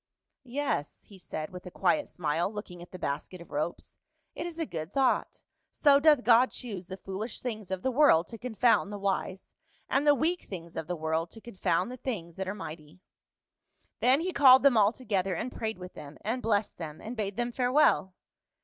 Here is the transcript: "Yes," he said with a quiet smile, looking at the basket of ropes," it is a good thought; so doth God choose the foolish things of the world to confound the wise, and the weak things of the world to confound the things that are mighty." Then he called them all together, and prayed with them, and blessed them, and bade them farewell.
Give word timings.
"Yes," 0.49 1.03
he 1.03 1.19
said 1.19 1.51
with 1.51 1.67
a 1.67 1.69
quiet 1.69 2.09
smile, 2.09 2.51
looking 2.51 2.81
at 2.81 2.89
the 2.91 2.97
basket 2.97 3.39
of 3.39 3.51
ropes," 3.51 3.95
it 4.35 4.47
is 4.47 4.57
a 4.57 4.65
good 4.65 4.91
thought; 4.95 5.43
so 5.69 5.99
doth 5.99 6.23
God 6.23 6.49
choose 6.49 6.87
the 6.87 6.97
foolish 6.97 7.39
things 7.39 7.69
of 7.69 7.83
the 7.83 7.91
world 7.91 8.27
to 8.29 8.39
confound 8.39 8.91
the 8.91 8.97
wise, 8.97 9.53
and 9.87 10.07
the 10.07 10.15
weak 10.15 10.45
things 10.45 10.75
of 10.75 10.87
the 10.87 10.95
world 10.95 11.29
to 11.29 11.39
confound 11.39 11.91
the 11.91 11.97
things 11.97 12.35
that 12.37 12.47
are 12.47 12.55
mighty." 12.55 12.99
Then 13.99 14.21
he 14.21 14.33
called 14.33 14.63
them 14.63 14.75
all 14.75 14.91
together, 14.91 15.35
and 15.35 15.51
prayed 15.51 15.77
with 15.77 15.93
them, 15.93 16.17
and 16.21 16.41
blessed 16.41 16.79
them, 16.79 16.99
and 16.99 17.15
bade 17.15 17.37
them 17.37 17.51
farewell. 17.51 18.15